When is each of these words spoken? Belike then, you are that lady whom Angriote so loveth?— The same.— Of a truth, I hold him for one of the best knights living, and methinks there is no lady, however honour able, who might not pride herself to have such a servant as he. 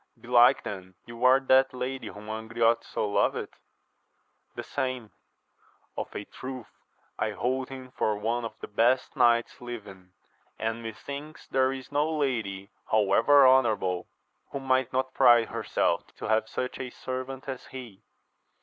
Belike 0.19 0.63
then, 0.63 0.95
you 1.05 1.23
are 1.25 1.39
that 1.39 1.75
lady 1.75 2.07
whom 2.07 2.25
Angriote 2.25 2.83
so 2.83 3.07
loveth?— 3.07 3.51
The 4.55 4.63
same.— 4.63 5.11
Of 5.95 6.15
a 6.15 6.25
truth, 6.25 6.71
I 7.19 7.33
hold 7.33 7.69
him 7.69 7.91
for 7.91 8.17
one 8.17 8.43
of 8.43 8.55
the 8.61 8.67
best 8.67 9.15
knights 9.15 9.61
living, 9.61 10.13
and 10.57 10.81
methinks 10.81 11.45
there 11.45 11.71
is 11.71 11.91
no 11.91 12.11
lady, 12.17 12.71
however 12.89 13.47
honour 13.47 13.73
able, 13.73 14.07
who 14.49 14.59
might 14.59 14.91
not 14.91 15.13
pride 15.13 15.49
herself 15.49 16.07
to 16.15 16.25
have 16.27 16.49
such 16.49 16.79
a 16.79 16.89
servant 16.89 17.47
as 17.47 17.67
he. 17.67 18.01